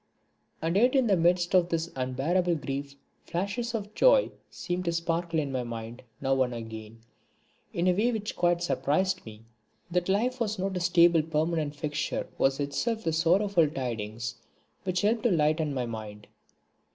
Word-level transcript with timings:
And 0.63 0.75
yet 0.77 0.95
in 0.95 1.05
the 1.05 1.15
midst 1.15 1.53
of 1.53 1.69
this 1.69 1.91
unbearable 1.95 2.55
grief, 2.55 2.95
flashes 3.27 3.75
of 3.75 3.93
joy 3.93 4.31
seemed 4.49 4.85
to 4.85 4.91
sparkle 4.91 5.37
in 5.39 5.51
my 5.51 5.61
mind, 5.61 6.01
now 6.19 6.41
and 6.41 6.55
again, 6.55 7.01
in 7.71 7.87
a 7.87 7.93
way 7.93 8.11
which 8.11 8.35
quite 8.35 8.63
surprised 8.63 9.23
me. 9.27 9.43
That 9.91 10.09
life 10.09 10.39
was 10.39 10.57
not 10.57 10.75
a 10.75 10.79
stable 10.79 11.21
permanent 11.21 11.75
fixture 11.75 12.27
was 12.39 12.59
itself 12.59 13.03
the 13.03 13.13
sorrowful 13.13 13.69
tidings 13.69 14.37
which 14.85 15.01
helped 15.01 15.21
to 15.21 15.31
lighten 15.31 15.71
my 15.71 15.85
mind. 15.85 16.25